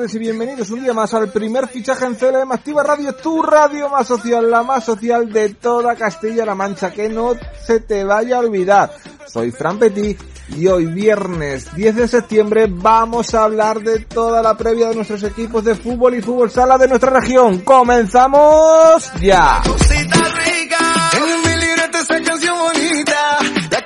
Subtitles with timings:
[0.00, 3.90] tardes y bienvenidos un día más al primer fichaje en CLM Activa Radio, tu radio
[3.90, 7.34] más social, la más social de toda Castilla-La Mancha, que no
[7.66, 8.90] se te vaya a olvidar.
[9.26, 10.18] Soy Fran Petit
[10.56, 15.22] y hoy viernes 10 de septiembre vamos a hablar de toda la previa de nuestros
[15.22, 17.58] equipos de fútbol y fútbol sala de nuestra región.
[17.58, 19.60] ¡Comenzamos ya!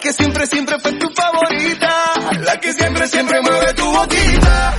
[0.04, 4.74] Que siempre, siempre fue tu favorita, la que siempre, siempre mueve tu boquita.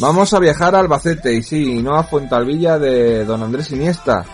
[0.00, 4.24] Vamos a viajar a Albacete y sí, no a Fuentalvilla de Don Andrés Iniesta.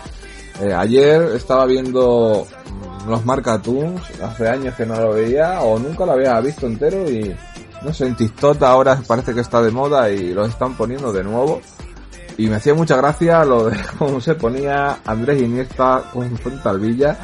[0.61, 6.05] Eh, ayer estaba viendo mm, los Marcatoons, hace años que no lo veía o nunca
[6.05, 7.35] lo había visto entero y
[7.81, 11.23] no sé, en TikTok ahora parece que está de moda y los están poniendo de
[11.23, 11.61] nuevo.
[12.37, 17.17] Y me hacía mucha gracia lo de cómo se ponía Andrés Iniesta con Fuentalvilla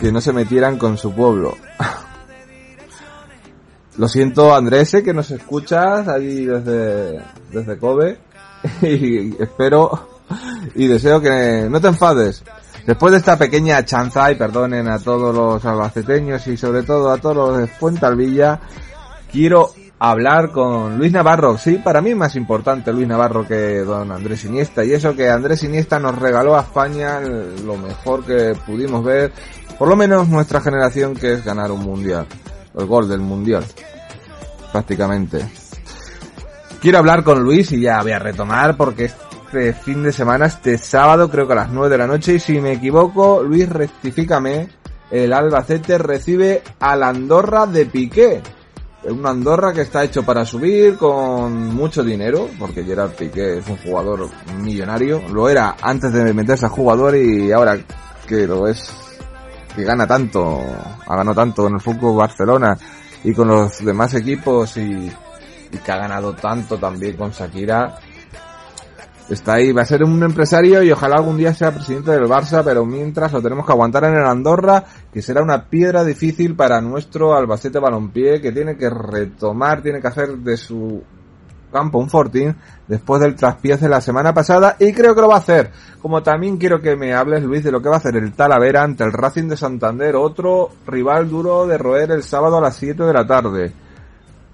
[0.00, 1.54] que no se metieran con su pueblo.
[3.96, 7.20] Lo siento Andrés, que nos escuchas allí desde,
[7.52, 8.18] desde Kobe
[8.82, 10.08] y espero
[10.74, 12.42] y deseo que no te enfades.
[12.86, 17.18] Después de esta pequeña chanza y perdonen a todos los albaceteños y sobre todo a
[17.18, 18.60] todos los de Fuentalvilla,
[19.30, 19.70] quiero
[20.00, 21.56] hablar con Luis Navarro.
[21.56, 25.30] Sí, para mí es más importante Luis Navarro que don Andrés Iniesta y eso que
[25.30, 29.32] Andrés Iniesta nos regaló a España lo mejor que pudimos ver,
[29.78, 32.26] por lo menos nuestra generación que es ganar un mundial
[32.76, 33.64] el gol del mundial,
[34.72, 35.46] prácticamente.
[36.80, 40.76] Quiero hablar con Luis y ya voy a retomar porque este fin de semana, este
[40.76, 44.68] sábado, creo que a las 9 de la noche, y si me equivoco, Luis, rectifícame,
[45.10, 48.42] el Albacete recibe al Andorra de Piqué.
[49.04, 53.76] Un Andorra que está hecho para subir con mucho dinero, porque Gerard Piqué es un
[53.76, 54.28] jugador
[54.60, 55.22] millonario.
[55.32, 57.78] Lo era antes de meterse a jugador y ahora
[58.26, 59.03] que lo es
[59.74, 60.62] que gana tanto,
[61.06, 62.76] ha ganado tanto en el fútbol Barcelona
[63.24, 65.10] y con los demás equipos y,
[65.72, 67.96] y, que ha ganado tanto también con Shakira.
[69.28, 72.62] Está ahí, va a ser un empresario y ojalá algún día sea presidente del Barça,
[72.62, 76.82] pero mientras lo tenemos que aguantar en el Andorra, que será una piedra difícil para
[76.82, 81.02] nuestro Albacete Balompié, que tiene que retomar, tiene que hacer de su
[81.74, 82.54] campo un fortín
[82.86, 85.72] después del traspiés de la semana pasada y creo que lo va a hacer.
[86.00, 88.84] Como también quiero que me hables, Luis, de lo que va a hacer el Talavera
[88.84, 93.02] ante el Racing de Santander, otro rival duro de roer el sábado a las 7
[93.02, 93.72] de la tarde.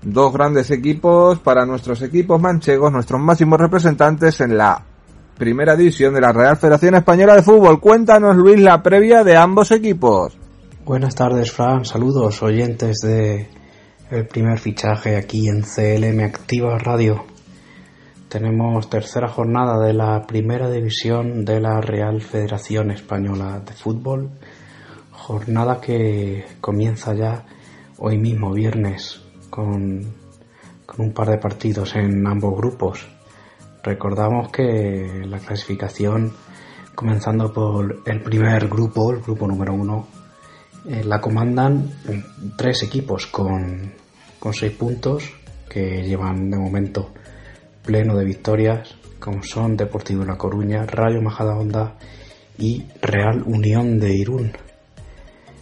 [0.03, 4.83] Dos grandes equipos para nuestros equipos manchegos, nuestros máximos representantes en la
[5.37, 7.81] primera división de la Real Federación Española de Fútbol.
[7.81, 10.39] Cuéntanos, Luis, la previa de ambos equipos.
[10.87, 11.85] Buenas tardes, Fran.
[11.85, 13.60] Saludos, oyentes de
[14.11, 17.25] el primer fichaje aquí en CLM Activa Radio.
[18.29, 24.31] Tenemos tercera jornada de la primera división de la Real Federación Española de Fútbol.
[25.13, 27.45] Jornada que comienza ya
[27.99, 30.13] hoy mismo, viernes, con,
[30.87, 33.07] con un par de partidos en ambos grupos.
[33.85, 36.33] Recordamos que la clasificación,
[36.97, 40.09] comenzando por el primer grupo, el grupo número uno,
[40.89, 41.93] eh, la comandan
[42.57, 44.00] tres equipos con,
[44.41, 45.31] con seis puntos
[45.69, 47.13] que llevan de momento
[47.85, 51.97] pleno de victorias, como son Deportivo La Coruña, Rayo Majadahonda
[52.59, 54.53] y Real Unión de Irún.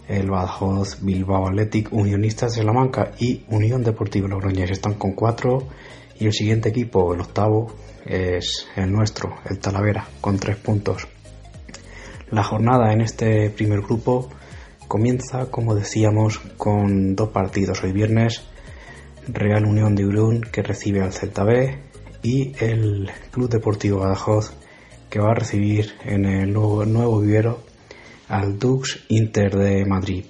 [0.07, 5.67] El Badajoz, Bilbao Athletic, Unionistas de Salamanca y Unión Deportiva Logroñés están con cuatro
[6.19, 7.75] y el siguiente equipo, el octavo,
[8.05, 11.07] es el nuestro, el Talavera, con tres puntos.
[12.31, 14.29] La jornada en este primer grupo
[14.87, 17.83] comienza, como decíamos, con dos partidos.
[17.83, 18.48] Hoy viernes,
[19.27, 21.77] Real Unión de Irún que recibe al Celta B
[22.23, 24.53] y el Club Deportivo Badajoz
[25.09, 27.63] que va a recibir en el nuevo, nuevo vivero
[28.27, 30.25] al Dux Inter de Madrid.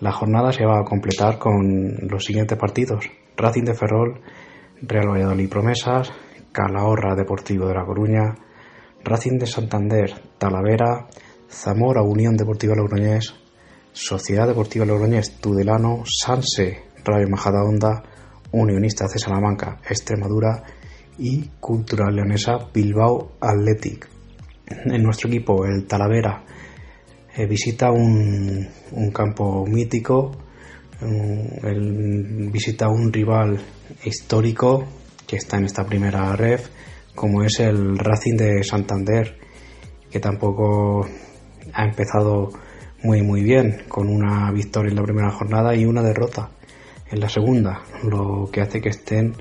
[0.00, 3.04] La jornada se va a completar con los siguientes partidos.
[3.36, 4.20] Racing de Ferrol,
[4.80, 6.12] Real Valladolid Promesas,
[6.52, 8.36] Calahorra Deportivo de La Coruña,
[9.04, 11.08] Racing de Santander, Talavera,
[11.50, 13.34] Zamora Unión Deportiva Logroñés,
[13.92, 18.02] Sociedad Deportiva Logroñés Tudelano, Sanse Rayo Majadahonda,
[18.52, 20.62] Unionista de Salamanca, Extremadura
[21.18, 24.08] y Cultural Leonesa Bilbao Athletic.
[24.66, 26.44] En nuestro equipo, el Talavera,
[27.36, 28.68] eh, visita un,
[29.12, 30.32] campo mítico,
[31.00, 33.58] el, visita un rival
[34.04, 34.84] histórico
[35.26, 36.68] que está en esta primera ref,
[37.14, 39.38] como es el Racing de Santander,
[40.10, 41.06] que tampoco
[41.72, 42.50] ha empezado
[43.02, 46.50] muy muy bien, con una victoria en la primera jornada y una derrota
[47.10, 49.34] en la segunda, lo que hace que estén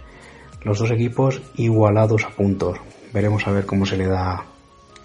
[0.64, 2.78] los dos equipos igualados a puntos.
[3.14, 4.46] Veremos a ver cómo se le da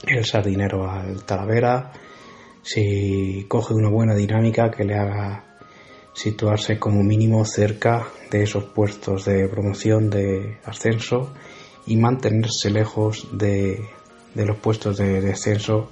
[0.07, 1.93] el sardinero al Talavera,
[2.63, 5.45] si coge una buena dinámica que le haga
[6.15, 11.33] situarse como mínimo cerca de esos puestos de promoción de ascenso
[11.87, 13.81] y mantenerse lejos de,
[14.35, 15.91] los puestos de descenso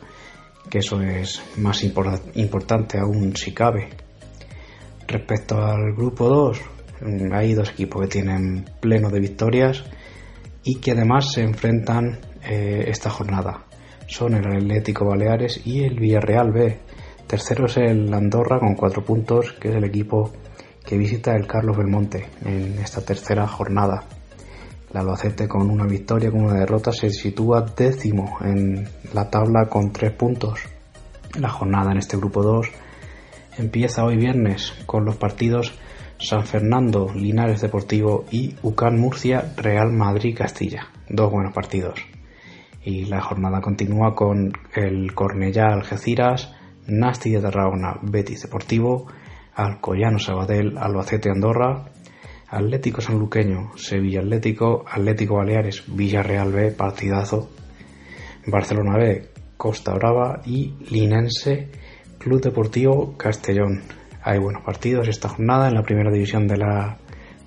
[0.69, 3.89] que eso es más importante aún si cabe
[5.11, 6.61] respecto al grupo 2
[7.03, 9.85] mm, hay dos equipos que tienen pleno de victorias
[10.65, 13.67] y que además se enfrentan eh, esta jornada
[14.07, 16.79] son el Atlético Baleares y el Villarreal B
[17.27, 20.33] tercero es el Andorra con cuatro puntos que es el equipo
[20.85, 24.03] que visita el Carlos Belmonte en esta tercera jornada.
[24.91, 29.93] El Albacete con una victoria, con una derrota, se sitúa décimo en la tabla con
[29.93, 30.59] tres puntos.
[31.39, 32.67] La jornada en este grupo 2
[33.61, 35.79] empieza hoy viernes con los partidos
[36.19, 40.89] San Fernando, Linares Deportivo y UCAN Murcia, Real Madrid Castilla.
[41.09, 42.01] Dos buenos partidos.
[42.83, 46.55] Y la jornada continúa con el Cornellá Algeciras,
[46.87, 49.07] Nasti de Tarragona, Betis Deportivo,
[49.55, 51.85] Alcoyano Sabadell, Albacete Andorra,
[52.49, 57.51] Atlético Sanluqueño, Sevilla Atlético, Atlético Baleares, Villarreal B, partidazo,
[58.47, 61.69] Barcelona B, Costa Brava y Linense
[62.21, 63.81] Club Deportivo Castellón.
[64.23, 66.99] Hay buenos partidos esta jornada en la primera división de la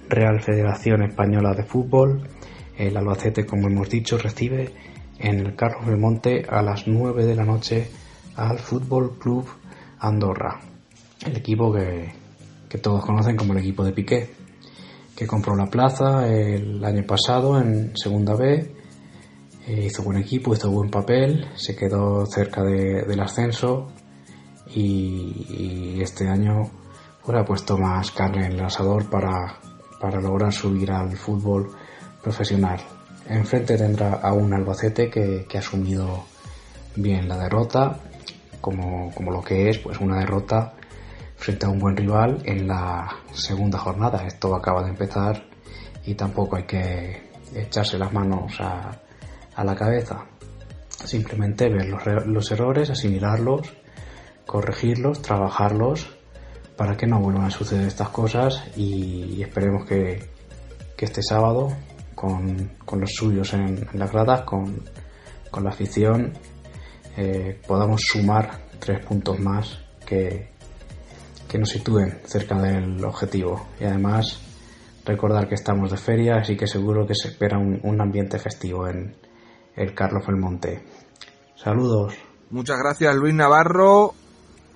[0.09, 2.27] Real Federación Española de Fútbol.
[2.75, 4.73] El Albacete, como hemos dicho, recibe
[5.19, 7.87] en el Carlos Belmonte a las 9 de la noche
[8.35, 9.47] al Fútbol Club
[9.99, 10.59] Andorra
[11.23, 12.11] el equipo que,
[12.81, 14.31] todos conocen como el equipo de Piqué,
[15.15, 18.73] que compró la plaza el año pasado en Segunda B,
[19.67, 23.91] eh, hizo buen equipo, hizo buen papel, se quedó cerca del ascenso
[24.73, 26.69] y, este año
[27.23, 29.59] pues, ha puesto más carne en el asador para,
[30.21, 31.71] lograr subir al fútbol
[32.21, 32.79] profesional.
[33.29, 36.25] Enfrente tendrá a un Albacete que, que ha asumido
[36.95, 37.99] bien la derrota,
[38.59, 40.73] como, como, lo que es, pues una derrota
[41.37, 44.25] frente a un buen rival en la segunda jornada.
[44.25, 45.43] Esto acaba de empezar
[46.05, 48.99] y tampoco hay que echarse las manos a,
[49.63, 50.25] la cabeza.
[50.89, 51.87] Simplemente ver
[52.25, 53.73] los, errores, asimilarlos,
[54.45, 56.09] corregirlos, trabajarlos
[56.75, 60.31] para que no vuelvan a suceder estas cosas y esperemos que,
[61.03, 61.67] este sábado
[62.15, 64.83] con, los suyos en, las gradas, con,
[65.61, 66.31] la afición,
[67.17, 70.53] eh, podamos sumar tres puntos más que,
[71.53, 73.67] que nos sitúen cerca del objetivo.
[73.79, 74.39] Y además
[75.05, 79.15] recordar que estamos de feria, así que seguro que se espera un, ambiente festivo en
[79.75, 80.83] el Carlos Belmonte.
[81.55, 82.15] Saludos.
[82.49, 84.13] Muchas gracias Luis Navarro.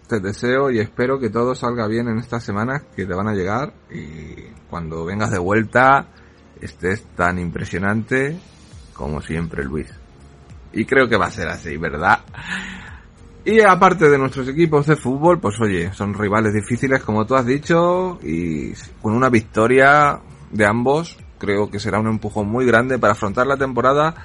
[0.08, 3.34] Te deseo y espero que todo salga bien en estas semanas que te van a
[3.34, 6.08] llegar y cuando vengas de vuelta
[6.62, 8.40] estés tan impresionante
[8.94, 9.88] como siempre Luis.
[10.74, 12.20] Y creo que va a ser así, ¿verdad?
[13.44, 17.46] Y aparte de nuestros equipos de fútbol, pues oye, son rivales difíciles como tú has
[17.46, 20.20] dicho y con una victoria
[20.52, 24.16] de ambos creo que será un empujón muy grande para afrontar la temporada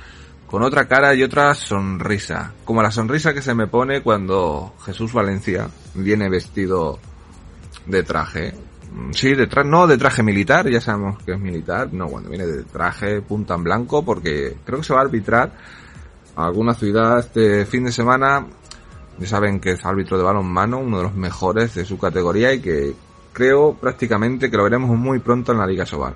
[0.52, 5.10] con otra cara y otra sonrisa, como la sonrisa que se me pone cuando Jesús
[5.14, 6.98] Valencia viene vestido
[7.86, 8.52] de traje.
[9.12, 12.46] Sí, de traje, no de traje militar, ya sabemos que es militar, no, cuando viene
[12.46, 15.52] de traje punta en blanco, porque creo que se va a arbitrar
[16.36, 18.46] a alguna ciudad este fin de semana
[19.18, 22.60] ya saben que es árbitro de balonmano, uno de los mejores de su categoría y
[22.60, 22.94] que
[23.32, 26.14] creo prácticamente que lo veremos muy pronto en la Liga Sobal.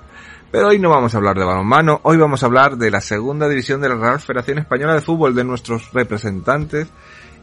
[0.57, 3.47] Pero hoy no vamos a hablar de balonmano, hoy vamos a hablar de la segunda
[3.47, 6.89] división de la Real Federación Española de Fútbol, de nuestros representantes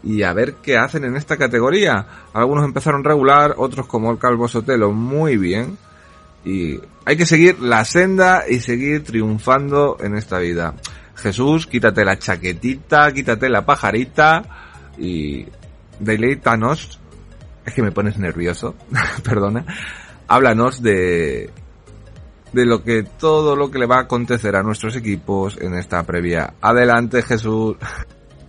[0.02, 2.08] y a ver qué hacen en esta categoría.
[2.34, 5.78] Algunos empezaron regular, otros como el Calvo Sotelo muy bien.
[6.44, 10.74] Y hay que seguir la senda y seguir triunfando en esta vida.
[11.14, 14.42] Jesús, quítate la chaquetita, quítate la pajarita
[14.98, 15.46] y
[16.00, 17.00] deleítanos.
[17.64, 18.74] Es que me pones nervioso,
[19.24, 19.68] perdona.
[20.28, 21.52] Háblanos de
[22.54, 26.04] de lo que todo lo que le va a acontecer a nuestros equipos en esta
[26.04, 26.54] previa.
[26.62, 27.76] Adelante, Jesús.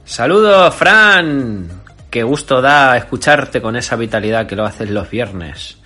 [0.04, 1.68] Saludos, Fran.
[2.10, 5.78] Qué gusto da escucharte con esa vitalidad que lo haces los viernes.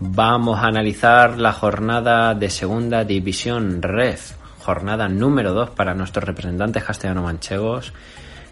[0.00, 6.82] Vamos a analizar la jornada de Segunda División Ref, jornada número 2 para nuestros representantes
[6.82, 7.92] castellano-manchegos,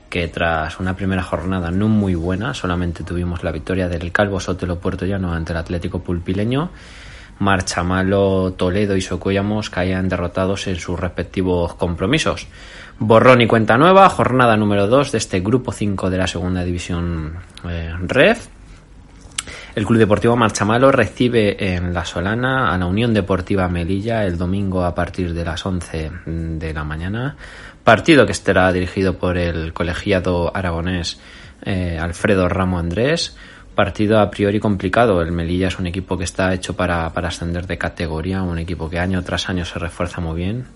[0.08, 4.78] que tras una primera jornada no muy buena, solamente tuvimos la victoria del Calvo Sotelo
[4.78, 6.70] Puerto Llano ante el Atlético Pulpileño,
[7.38, 12.46] Marchamalo, Toledo y Socuellamos caían derrotados en sus respectivos compromisos.
[12.98, 17.34] Borrón y cuenta nueva, jornada número 2 de este grupo 5 de la segunda división
[17.68, 18.46] eh, REF.
[19.74, 24.84] El Club Deportivo Marchamalo recibe en La Solana a la Unión Deportiva Melilla el domingo
[24.84, 27.36] a partir de las 11 de la mañana.
[27.82, 31.18] Partido que estará dirigido por el colegiado aragonés
[31.64, 33.34] eh, Alfredo Ramo Andrés.
[33.74, 35.22] Partido a priori complicado.
[35.22, 38.90] El Melilla es un equipo que está hecho para, para ascender de categoría, un equipo
[38.90, 40.66] que año tras año se refuerza muy bien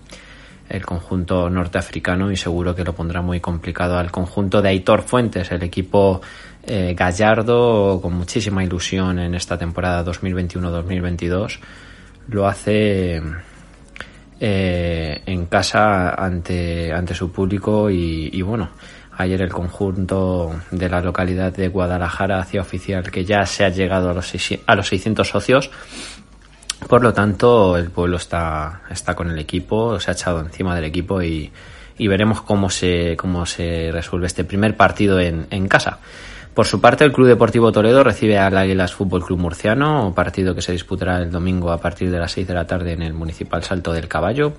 [0.69, 5.51] el conjunto norteafricano y seguro que lo pondrá muy complicado al conjunto de Aitor Fuentes,
[5.51, 6.21] el equipo
[6.63, 11.59] eh, gallardo con muchísima ilusión en esta temporada 2021-2022.
[12.29, 13.21] Lo hace
[14.39, 18.69] eh, en casa ante, ante su público y, y, bueno,
[19.17, 24.09] ayer el conjunto de la localidad de Guadalajara hacía oficial que ya se ha llegado
[24.09, 24.33] a los,
[24.65, 25.71] a los 600 socios
[26.87, 30.85] por lo tanto, el pueblo está, está con el equipo, se ha echado encima del
[30.85, 31.51] equipo y,
[31.97, 35.99] y veremos cómo se, cómo se resuelve este primer partido en, en casa.
[36.53, 40.61] Por su parte, el Club Deportivo Toledo recibe al Águilas Fútbol Club Murciano, partido que
[40.61, 43.63] se disputará el domingo a partir de las 6 de la tarde en el Municipal
[43.63, 44.53] Salto del Caballo,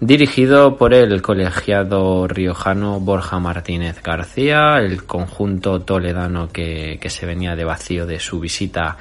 [0.00, 7.54] dirigido por el colegiado riojano Borja Martínez García, el conjunto toledano que, que se venía
[7.54, 8.96] de vacío de su visita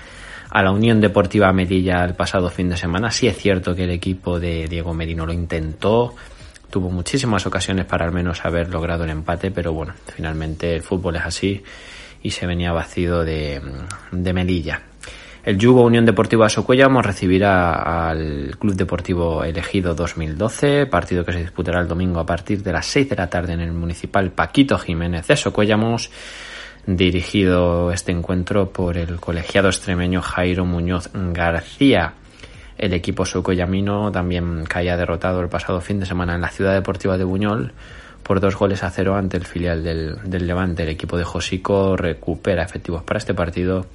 [0.49, 3.11] a la Unión Deportiva Melilla el pasado fin de semana.
[3.11, 6.15] Sí es cierto que el equipo de Diego Merino lo intentó,
[6.69, 11.15] tuvo muchísimas ocasiones para al menos haber logrado el empate, pero bueno, finalmente el fútbol
[11.15, 11.63] es así
[12.21, 13.61] y se venía vacío de,
[14.11, 14.88] de Melilla.
[15.43, 21.79] El Yugo Unión Deportiva Socuellamos recibirá al Club Deportivo Elegido 2012, partido que se disputará
[21.79, 25.27] el domingo a partir de las 6 de la tarde en el Municipal Paquito Jiménez
[25.27, 26.11] de Socuellamos
[26.85, 32.15] dirigido este encuentro por el colegiado extremeño Jairo Muñoz García.
[32.77, 37.17] El equipo sucoyamino también caía derrotado el pasado fin de semana en la ciudad deportiva
[37.17, 37.73] de Buñol
[38.23, 40.83] por dos goles a cero ante el filial del, del Levante.
[40.83, 43.85] El equipo de Josico recupera efectivos para este partido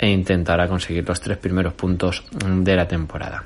[0.00, 3.44] e intentará conseguir los tres primeros puntos de la temporada.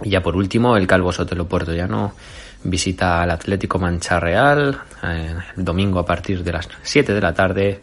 [0.00, 2.14] Y ya por último, el Calvo Sotelo Puerto Llano
[2.62, 7.34] visita al Atlético Mancha Real eh, el domingo a partir de las 7 de la
[7.34, 7.80] tarde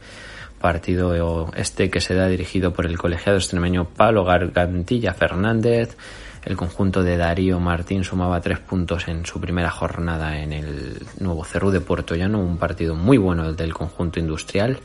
[0.60, 5.98] partido este que se da dirigido por el colegiado extremeño Pablo Gargantilla Fernández.
[6.46, 11.44] El conjunto de Darío Martín sumaba tres puntos en su primera jornada en el nuevo
[11.44, 14.80] Cerrú de Puerto Llano, un partido muy bueno del conjunto industrial.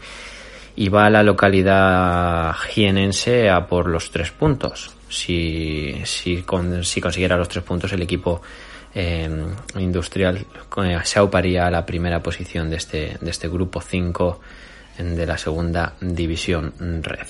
[0.76, 4.94] Y va a la localidad jienense a por los tres puntos.
[5.08, 8.42] Si, si, con, si consiguiera los tres puntos, el equipo
[8.94, 9.28] eh,
[9.76, 10.46] industrial
[10.84, 14.40] eh, se auparía a la primera posición de este, de este grupo 5
[14.98, 17.26] de la segunda división red.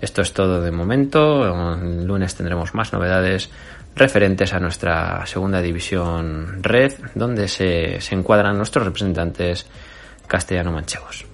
[0.00, 1.74] Esto es todo de momento.
[1.74, 3.50] El lunes tendremos más novedades
[3.94, 9.66] referentes a nuestra segunda división red, donde se, se encuadran nuestros representantes
[10.26, 11.26] castellano-manchegos.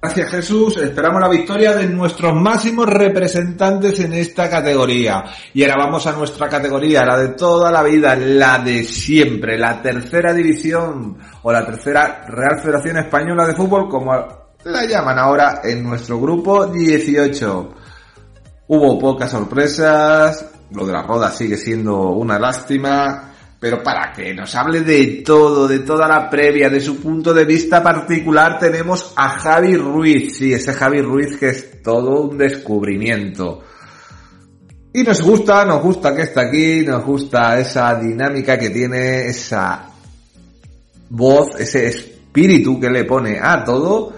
[0.00, 5.24] Gracias Jesús, esperamos la victoria de nuestros máximos representantes en esta categoría.
[5.52, 9.82] Y ahora vamos a nuestra categoría, la de toda la vida, la de siempre, la
[9.82, 14.12] tercera división o la tercera Real Federación Española de Fútbol, como
[14.64, 17.74] la llaman ahora en nuestro grupo 18.
[18.68, 24.54] Hubo pocas sorpresas, lo de la roda sigue siendo una lástima, pero para que nos
[24.54, 29.30] hable de todo, de toda la previa, de su punto de vista particular, tenemos a
[29.30, 30.36] Javi Ruiz.
[30.36, 33.64] Sí, ese Javi Ruiz que es todo un descubrimiento.
[34.92, 39.90] Y nos gusta, nos gusta que está aquí, nos gusta esa dinámica que tiene, esa
[41.10, 44.17] voz, ese espíritu que le pone a todo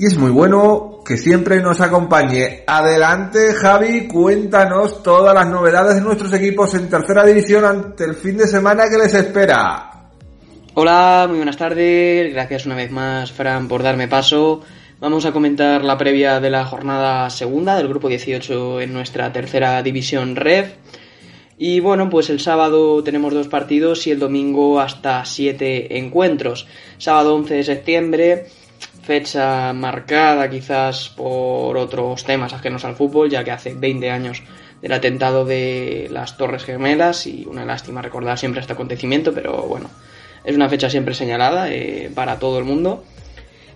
[0.00, 2.64] y es muy bueno que siempre nos acompañe.
[2.66, 8.38] Adelante Javi, cuéntanos todas las novedades de nuestros equipos en tercera división ante el fin
[8.38, 10.08] de semana que les espera.
[10.72, 14.62] Hola, muy buenas tardes, gracias una vez más Fran por darme paso.
[15.00, 19.82] Vamos a comentar la previa de la jornada segunda del grupo 18 en nuestra tercera
[19.82, 20.76] división REF.
[21.58, 26.66] Y bueno, pues el sábado tenemos dos partidos y el domingo hasta siete encuentros.
[26.96, 28.46] Sábado 11 de septiembre,
[29.10, 34.40] fecha marcada quizás por otros temas ajenos al fútbol, ya que hace 20 años
[34.80, 39.90] del atentado de las Torres Gemelas y una lástima recordar siempre este acontecimiento, pero bueno,
[40.44, 43.02] es una fecha siempre señalada eh, para todo el mundo.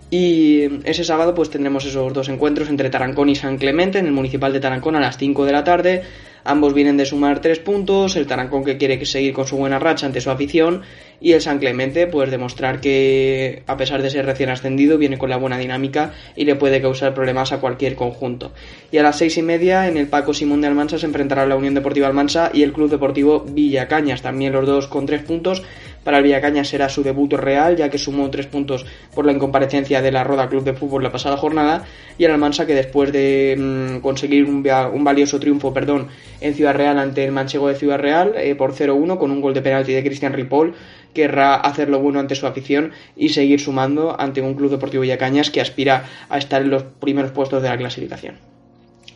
[0.09, 4.13] Y ese sábado pues tendremos esos dos encuentros entre Tarancón y San Clemente en el
[4.13, 6.03] municipal de Tarancón a las 5 de la tarde.
[6.45, 10.07] Ambos vienen de sumar tres puntos, el Tarancón que quiere seguir con su buena racha
[10.07, 10.83] ante su afición
[11.21, 15.31] y el San Clemente pues demostrar que a pesar de ser recién ascendido viene con
[15.31, 18.53] la buena dinámica y le puede causar problemas a cualquier conjunto.
[18.93, 21.57] Y a las seis y media en el Paco Simón de Almansa se enfrentará la
[21.57, 25.63] Unión Deportiva Almansa y el Club Deportivo Villacañas, también los dos con tres puntos
[26.05, 30.03] para el Villacaña será su debut real, ya que sumó tres puntos por la incomparecencia
[30.03, 31.85] de la Roda Club de Fútbol la pasada jornada,
[32.19, 36.09] y el Almansa que después de mm, conseguir un, valioso triunfo perdón,
[36.41, 39.55] en Ciudad Real ante el Manchego de Ciudad Real eh, por 0-1 con un gol
[39.55, 40.75] de penalti de Cristian Ripoll,
[41.15, 45.51] querrá hacer lo bueno ante su afición y seguir sumando ante un Club Deportivo Villacañas
[45.51, 48.37] que aspira a estar en los primeros puestos de la clasificación.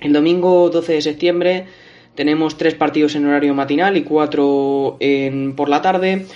[0.00, 1.66] El domingo 12 de septiembre
[2.14, 6.26] tenemos tres partidos en horario matinal y cuatro en, por la tarde.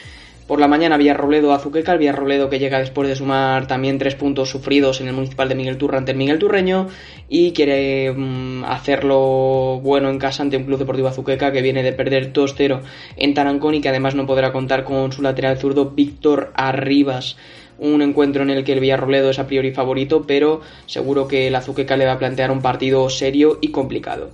[0.53, 4.51] Por la mañana Villarrobledo Azuqueca, el Villarrobledo que llega después de sumar también tres puntos
[4.51, 6.89] sufridos en el municipal de Miguel Turra ante el Miguel Turreño
[7.31, 11.95] y quiere mm, hacerlo bueno en casa ante un club deportivo Azuqueca que viene de
[11.95, 12.83] perder 2-0
[13.17, 17.39] en Tarancón y que además no podrá contar con su lateral zurdo Víctor Arribas
[17.79, 21.55] un encuentro en el que el Villarrobledo es a priori favorito, pero seguro que el
[21.55, 24.33] Azuqueca le va a plantear un partido serio y complicado.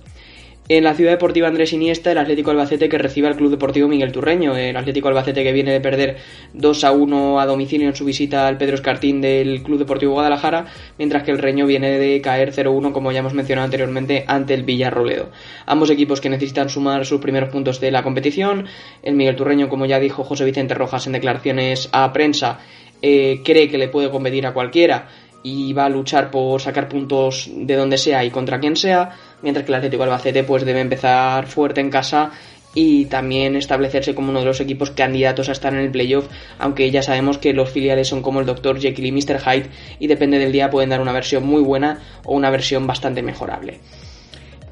[0.71, 4.11] En la ciudad deportiva Andrés Iniesta, el Atlético Albacete que recibe al Club Deportivo Miguel
[4.11, 4.55] Turreño.
[4.55, 6.17] El Atlético Albacete que viene de perder
[6.53, 10.67] 2 a 1 a domicilio en su visita al Pedro Escartín del Club Deportivo Guadalajara,
[10.99, 14.61] mientras que el Reño viene de caer 0-1, como ya hemos mencionado anteriormente, ante el
[14.61, 15.31] Villarroledo.
[15.65, 18.67] Ambos equipos que necesitan sumar sus primeros puntos de la competición.
[19.01, 22.59] El Miguel Turreño, como ya dijo José Vicente Rojas en declaraciones a prensa,
[23.01, 25.07] eh, cree que le puede competir a cualquiera
[25.43, 29.65] y va a luchar por sacar puntos de donde sea y contra quien sea mientras
[29.65, 32.31] que el Atlético Albacete pues debe empezar fuerte en casa
[32.73, 36.27] y también establecerse como uno de los equipos candidatos a estar en el playoff,
[36.59, 38.79] aunque ya sabemos que los filiales son como el Dr.
[38.79, 39.39] Jekyll y Mr.
[39.39, 43.23] Hyde y depende del día pueden dar una versión muy buena o una versión bastante
[43.23, 43.79] mejorable.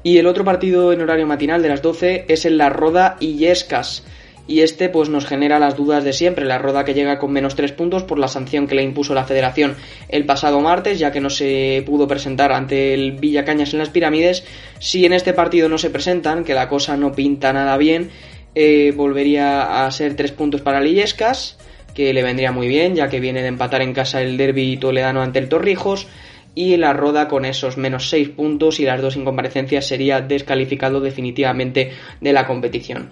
[0.04, 3.36] Y el otro partido en horario matinal de las 12 es en La Roda y
[3.36, 4.04] Yescas
[4.48, 7.54] y este pues nos genera las dudas de siempre, la Roda que llega con menos
[7.54, 9.76] 3 puntos por la sanción que le impuso la federación
[10.08, 14.44] el pasado martes, ya que no se pudo presentar ante el Villacañas en las pirámides,
[14.80, 18.10] si en este partido no se presentan, que la cosa no pinta nada bien,
[18.54, 21.58] eh, volvería a ser 3 puntos para Lillescas,
[21.94, 25.20] que le vendría muy bien, ya que viene de empatar en casa el derby toledano
[25.20, 26.08] ante el Torrijos,
[26.54, 31.92] y la Roda con esos menos 6 puntos y las dos incomparecencias sería descalificado definitivamente
[32.20, 33.10] de la competición.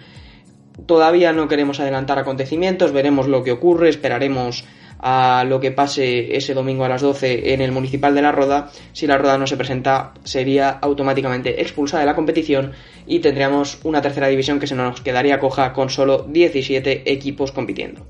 [0.85, 4.65] Todavía no queremos adelantar acontecimientos, veremos lo que ocurre, esperaremos
[4.99, 8.71] a lo que pase ese domingo a las 12 en el Municipal de La Roda.
[8.93, 12.73] Si La Roda no se presenta, sería automáticamente expulsada de la competición
[13.07, 18.07] y tendríamos una tercera división que se nos quedaría coja con solo 17 equipos compitiendo.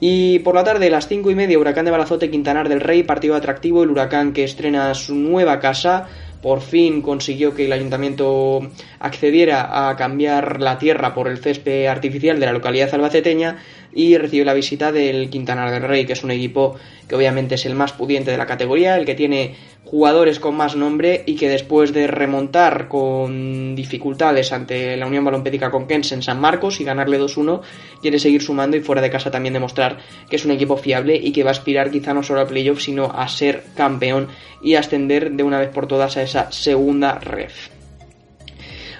[0.00, 3.02] Y por la tarde, a las 5 y media, Huracán de Balazote, Quintanar del Rey,
[3.02, 6.06] partido atractivo, el Huracán que estrena su nueva casa
[6.42, 8.60] por fin consiguió que el ayuntamiento
[9.00, 13.58] accediera a cambiar la tierra por el césped artificial de la localidad albaceteña
[13.92, 16.76] y recibió la visita del Quintanar del Rey, que es un equipo
[17.08, 20.76] que obviamente es el más pudiente de la categoría, el que tiene jugadores con más
[20.76, 26.40] nombre y que después de remontar con dificultades ante la Unión Balompédica Conquense en San
[26.40, 27.62] Marcos y ganarle 2-1,
[28.02, 29.98] quiere seguir sumando y fuera de casa también demostrar
[30.28, 32.82] que es un equipo fiable y que va a aspirar quizá no solo a playoff,
[32.82, 34.28] sino a ser campeón
[34.62, 37.77] y ascender de una vez por todas a esa segunda ref.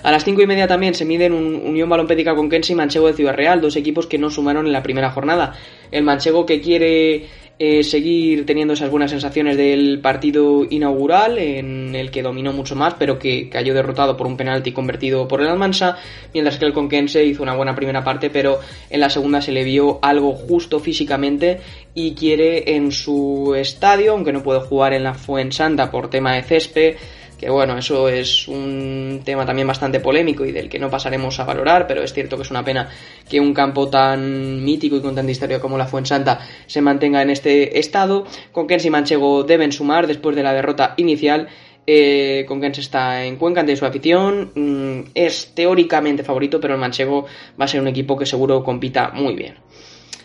[0.02, 3.08] A las cinco y media también se miden un Unión Balompédica con Kense y Manchego
[3.08, 5.54] de Ciudad Real, dos equipos que no sumaron en la primera jornada.
[5.90, 7.26] El Manchego que quiere
[7.60, 12.94] eh, seguir teniendo esas buenas sensaciones del partido inaugural, en el que dominó mucho más,
[12.94, 15.96] pero que cayó derrotado por un penalti convertido por el Almansa,
[16.32, 19.64] mientras que el Conquense hizo una buena primera parte, pero en la segunda se le
[19.64, 21.58] vio algo justo físicamente
[21.94, 26.44] y quiere en su estadio, aunque no puede jugar en la Fuensanta por tema de
[26.44, 26.94] césped,
[27.38, 31.44] que bueno, eso es un tema también bastante polémico y del que no pasaremos a
[31.44, 32.88] valorar, pero es cierto que es una pena
[33.28, 37.30] que un campo tan mítico y con tanta historia como la Fuensanta se mantenga en
[37.30, 38.26] este estado.
[38.50, 41.48] Con Kensi Manchego deben sumar después de la derrota inicial.
[41.86, 44.50] Eh, con Kensi está en Cuenca ante su afición.
[44.54, 47.26] Mm, es teóricamente favorito, pero el Manchego
[47.58, 49.54] va a ser un equipo que seguro compita muy bien.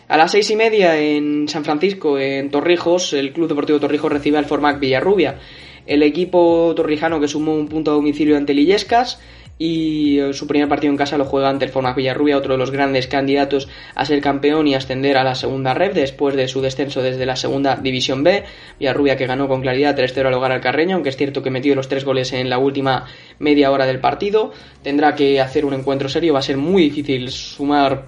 [0.08, 4.36] A las seis y media en San Francisco, en Torrijos, el Club Deportivo Torrijos recibe
[4.36, 5.38] al Formac Villarrubia
[5.86, 9.18] el equipo torrijano que sumó un punto a domicilio ante Lillescas
[9.58, 12.58] y eh, su primer partido en casa lo juega ante el Formas Villarrubia, otro de
[12.58, 16.60] los grandes candidatos a ser campeón y ascender a la segunda red después de su
[16.60, 18.44] descenso desde la segunda división B.
[18.78, 21.74] Villarrubia que ganó con claridad 3-0 al hogar al Carreño, aunque es cierto que metió
[21.74, 23.06] los tres goles en la última
[23.38, 24.52] media hora del partido.
[24.82, 28.06] Tendrá que hacer un encuentro serio, va a ser muy difícil sumar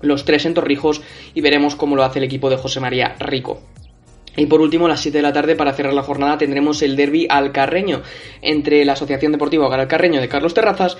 [0.00, 1.00] los tres en Torrijos
[1.34, 3.62] y veremos cómo lo hace el equipo de José María Rico.
[4.38, 6.94] Y por último, a las 7 de la tarde, para cerrar la jornada, tendremos el
[6.94, 8.02] derby alcarreño
[8.40, 10.96] entre la Asociación Deportiva Alcarreño de Carlos Terrazas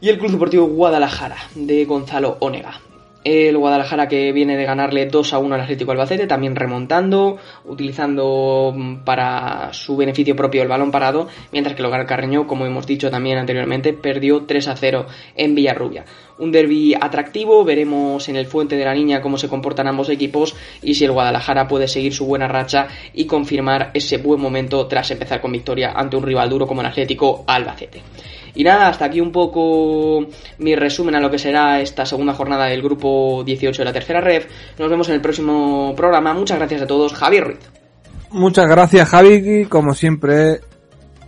[0.00, 2.80] y el Club Deportivo Guadalajara de Gonzalo Onega.
[3.24, 8.72] El Guadalajara que viene de ganarle 2 a 1 al Atlético Albacete, también remontando, utilizando
[8.76, 12.86] mm, para su beneficio propio el balón parado, mientras que el Hogar Carreño, como hemos
[12.86, 15.06] dicho también anteriormente, perdió 3 a 0
[15.36, 16.04] en Villarrubia.
[16.38, 20.56] Un derby atractivo, veremos en el Fuente de la Niña cómo se comportan ambos equipos
[20.82, 25.12] y si el Guadalajara puede seguir su buena racha y confirmar ese buen momento tras
[25.12, 28.02] empezar con victoria ante un rival duro como el Atlético Albacete.
[28.54, 30.26] Y nada, hasta aquí un poco
[30.58, 34.20] mi resumen a lo que será esta segunda jornada del grupo 18 de la tercera
[34.20, 34.44] red.
[34.78, 36.34] Nos vemos en el próximo programa.
[36.34, 37.14] Muchas gracias a todos.
[37.14, 37.58] Javier Ruiz.
[38.30, 39.66] Muchas gracias, Javi.
[39.66, 40.60] Como siempre,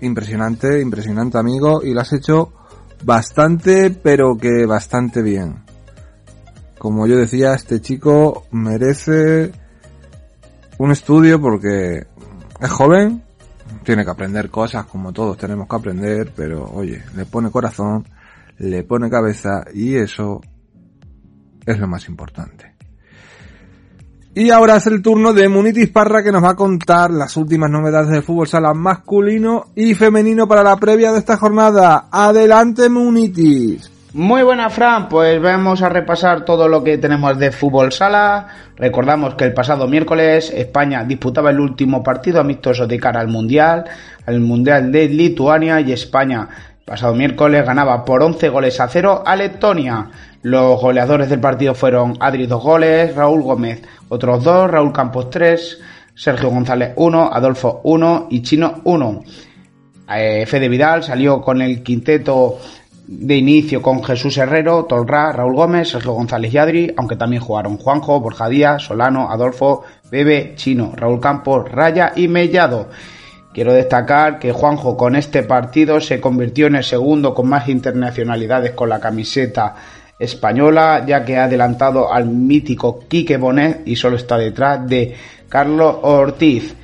[0.01, 1.83] impresionante, impresionante, amigo.
[1.83, 2.53] Y lo has hecho
[3.03, 5.65] bastante, pero que bastante bien.
[6.79, 9.53] Como yo decía, este chico merece
[10.79, 12.05] un estudio porque
[12.61, 13.24] es joven,
[13.85, 18.07] tiene que aprender cosas como todos tenemos que aprender, pero oye, le pone corazón,
[18.59, 20.40] le pone cabeza y eso
[21.66, 22.74] es lo más importante.
[24.37, 27.70] Y ahora es el turno de Munitis Parra que nos va a contar las últimas
[27.70, 32.09] novedades del fútbol sala masculino y femenino para la previa de esta jornada.
[32.11, 33.93] Adelante Munitis.
[34.14, 35.09] Muy buena, Fran.
[35.09, 38.46] Pues vamos a repasar todo lo que tenemos de fútbol sala.
[38.77, 43.87] Recordamos que el pasado miércoles España disputaba el último partido amistoso de cara al Mundial,
[44.24, 46.48] al Mundial de Lituania y España.
[46.79, 50.09] El pasado miércoles ganaba por 11 goles a 0 a Letonia.
[50.42, 55.81] Los goleadores del partido fueron Adri dos goles, Raúl Gómez otros dos, Raúl Campos tres,
[56.14, 59.24] Sergio González uno, Adolfo uno y Chino uno.
[60.09, 62.61] Eh, Fede Vidal salió con el quinteto
[63.07, 67.77] de inicio con Jesús Herrero, Tolra, Raúl Gómez, Sergio González y Adri, aunque también jugaron
[67.77, 72.88] Juanjo, Borja Díaz, Solano, Adolfo, Bebe, Chino, Raúl Campos, Raya y Mellado.
[73.53, 78.73] Quiero destacar que Juanjo con este partido se convirtió en el segundo con más internacionalidades
[78.73, 79.77] con la camiseta
[80.19, 85.14] española, ya que ha adelantado al mítico Quique Bonet y solo está detrás de
[85.49, 86.75] Carlos Ortiz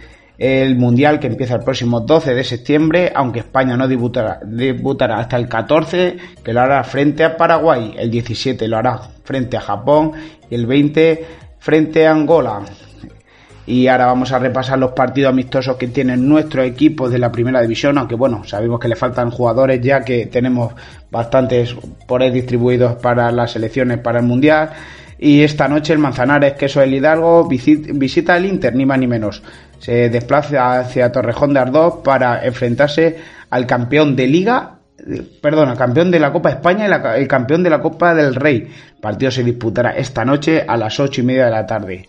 [0.40, 5.36] el Mundial que empieza el próximo 12 de septiembre, aunque España no debutará, debutará hasta
[5.36, 10.12] el 14, que lo hará frente a Paraguay, el 17 lo hará frente a Japón
[10.48, 11.26] y el 20
[11.58, 12.62] frente a Angola.
[13.66, 17.60] Y ahora vamos a repasar los partidos amistosos que tienen nuestros equipos de la primera
[17.60, 20.72] división, aunque bueno, sabemos que le faltan jugadores ya que tenemos
[21.10, 21.76] bastantes
[22.08, 24.70] por ahí distribuidos para las selecciones para el Mundial.
[25.18, 29.42] Y esta noche el Manzanares, queso el Hidalgo, visita el Inter, ni más ni menos
[29.80, 33.16] se desplaza hacia Torrejón de Ardoz para enfrentarse
[33.50, 34.76] al campeón de Liga,
[35.42, 38.68] perdón, al campeón de la Copa España y el campeón de la Copa del Rey.
[38.94, 42.08] El partido se disputará esta noche a las ocho y media de la tarde.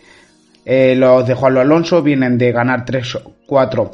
[0.63, 3.91] Eh, los de Juan Alonso vienen de ganar 3-4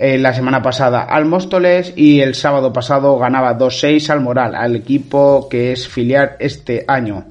[0.00, 4.76] eh, la semana pasada al Móstoles y el sábado pasado ganaba 2-6 al Moral, al
[4.76, 7.26] equipo que es filial este año.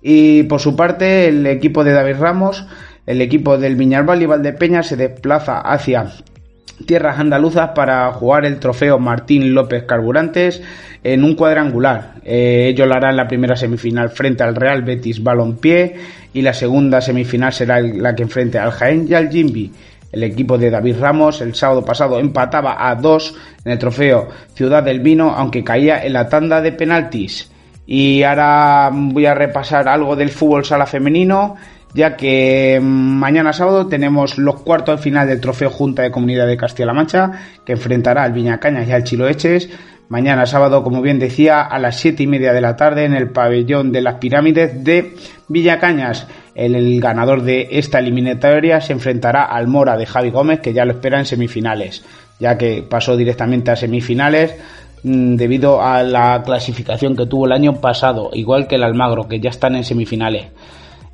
[0.00, 2.66] Y por su parte, el equipo de David Ramos
[3.06, 6.06] el equipo del Viñarval y Valdepeña se desplaza hacia
[6.86, 10.62] tierras andaluzas para jugar el trofeo Martín López Carburantes
[11.02, 12.14] en un cuadrangular.
[12.24, 15.94] Eh, ellos lo harán la primera semifinal frente al Real Betis Balompié
[16.32, 19.70] y la segunda semifinal será la que enfrente al Jaén y al Jimbi.
[20.10, 24.82] El equipo de David Ramos el sábado pasado empataba a dos en el trofeo Ciudad
[24.82, 27.50] del Vino, aunque caía en la tanda de penaltis.
[27.86, 31.56] Y ahora voy a repasar algo del fútbol sala femenino
[31.94, 36.46] ya que mm, mañana sábado tenemos los cuartos de final del Trofeo Junta de Comunidad
[36.46, 37.30] de Castilla-La Mancha,
[37.64, 39.70] que enfrentará al Viñacañas y al Chiloeches.
[40.08, 43.30] Mañana sábado, como bien decía, a las siete y media de la tarde en el
[43.30, 45.14] pabellón de las pirámides de
[45.48, 46.26] Villacañas.
[46.54, 50.84] El, el, ganador de esta eliminatoria se enfrentará al Mora de Javi Gómez, que ya
[50.84, 52.04] lo espera en semifinales,
[52.38, 54.54] ya que pasó directamente a semifinales
[55.04, 59.40] mm, debido a la clasificación que tuvo el año pasado, igual que el Almagro, que
[59.40, 60.48] ya están en semifinales.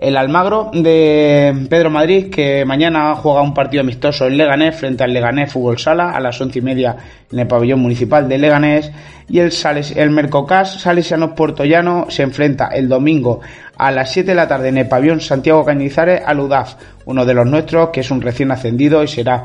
[0.01, 5.13] El Almagro de Pedro Madrid, que mañana juega un partido amistoso en Leganés frente al
[5.13, 6.97] Leganés Fútbol Sala a las once y media
[7.31, 8.91] en el pabellón municipal de Leganés.
[9.29, 13.41] Y el, Sales, el Mercocas Salesiano Puertollano se enfrenta el domingo
[13.77, 17.35] a las 7 de la tarde en el pabellón Santiago Cañizares al UDAF, uno de
[17.35, 19.45] los nuestros que es un recién ascendido y será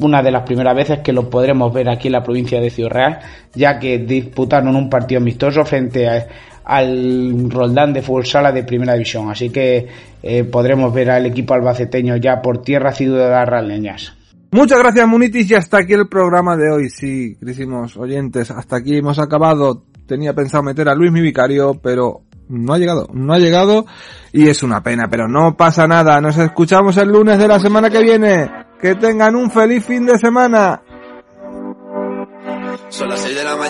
[0.00, 2.90] una de las primeras veces que lo podremos ver aquí en la provincia de Ciudad
[2.90, 3.18] Real,
[3.54, 6.26] ya que disputaron un partido amistoso frente a
[6.70, 9.28] al Roldán de Fútbol Sala de Primera División.
[9.28, 9.88] Así que
[10.22, 14.14] eh, podremos ver al equipo albaceteño ya por tierra ciudad raleñas.
[14.52, 16.88] Muchas gracias Munitis y hasta aquí el programa de hoy.
[16.88, 19.82] Sí, querísimos oyentes, hasta aquí hemos acabado.
[20.06, 23.86] Tenía pensado meter a Luis mi vicario, pero no ha llegado, no ha llegado
[24.32, 26.20] y es una pena, pero no pasa nada.
[26.20, 28.48] Nos escuchamos el lunes de la semana que viene.
[28.80, 30.82] Que tengan un feliz fin de semana.
[32.88, 33.69] Son las 6 de la mañana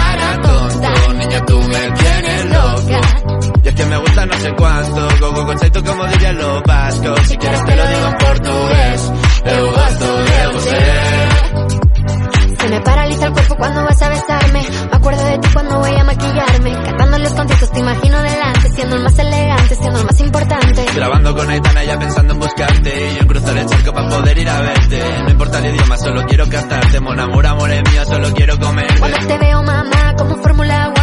[3.81, 5.07] que me gusta no sé cuánto.
[5.19, 7.19] Go, go, conceito como dirían los vascos.
[7.27, 9.11] Si quieres te lo digo en portugués.
[9.43, 10.77] Eu gosto de você.
[12.59, 14.61] Se me paraliza el cuerpo cuando vas a besarme.
[14.91, 16.73] Me acuerdo de ti cuando voy a maquillarme.
[16.83, 18.69] Cantando los conciertos te imagino delante.
[18.75, 20.85] Siendo el más elegante, siendo el más importante.
[20.95, 23.11] Grabando con Aitana ya pensando en buscarte.
[23.11, 25.03] Y yo en cruzar el charco para poder ir a verte.
[25.23, 26.99] No importa el idioma, solo quiero cantarte.
[26.99, 28.99] Mon amor, amor es mío, solo quiero comer.
[28.99, 31.00] Cuando te veo mamá, como Fórmula 1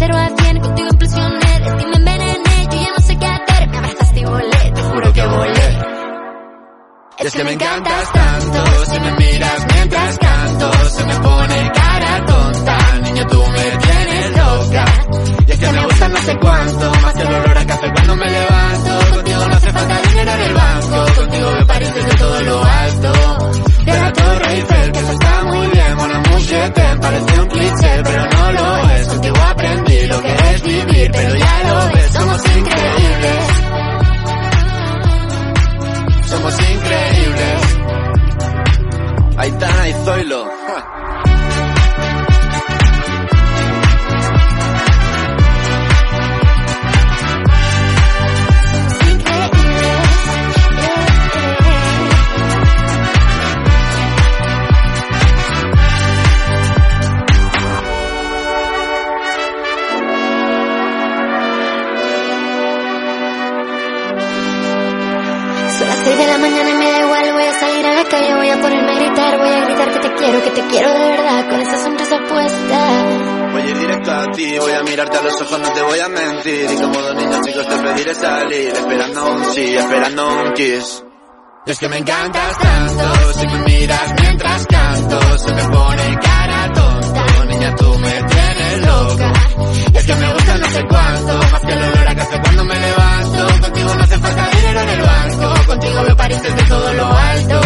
[0.00, 1.60] cero a cien, contigo impresioné.
[1.60, 3.68] De ti me envenené, yo ya no sé qué hacer.
[3.68, 5.68] Me abrazaste y volé, te juro que volé.
[7.22, 12.24] Y es que me encantas tanto, si me miras mientras canto, se me pone cara
[12.24, 14.84] tonta, niño tú me tienes loca.
[15.46, 18.16] Y es que me gusta no sé cuánto, más que el olor a café cuando
[18.16, 22.40] me levanto, contigo no hace falta dinero en el banco, contigo me pares desde todo
[22.40, 23.69] lo alto.
[23.90, 25.80] De la Torre Eiffel, que eso está muy bien,
[26.50, 31.10] je t'aime, parece un cliché, pero no lo es, contigo aprendí lo que es vivir,
[31.12, 33.79] pero ya lo ves, somos increíbles.
[81.80, 87.74] Que me encantas tanto, si me miras mientras canto, se me pone cara tonta, niña
[87.74, 89.32] tú me tienes loca.
[89.94, 92.80] Es que me gusta no sé cuánto, más que el olor a café cuando me
[92.80, 97.06] levanto, contigo no hace falta dinero en el banco, contigo me pares desde todo lo
[97.06, 97.60] alto.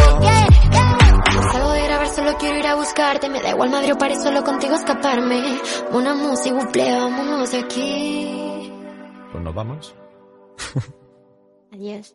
[1.53, 3.29] Salgo de grabar, solo quiero ir a buscarte.
[3.29, 5.61] Me da igual madre o paré solo contigo escaparme.
[5.91, 8.73] Una música, buple, vámonos de aquí.
[9.33, 9.95] Pues nos vamos.
[11.73, 12.15] Adiós.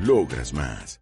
[0.00, 1.00] Logras más.